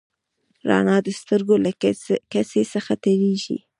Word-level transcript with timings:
رڼا 0.69 0.97
د 1.05 1.07
سترګو 1.19 1.55
له 1.65 1.71
کسي 2.31 2.61
څخه 2.73 2.91
تېرېږي. 3.03 3.57